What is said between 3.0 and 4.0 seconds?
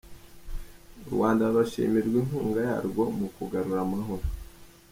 mu kugarura